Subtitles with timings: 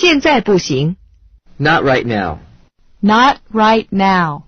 [0.00, 0.96] 现在不行。
[1.58, 2.38] Not right now.
[3.02, 4.44] Not right now.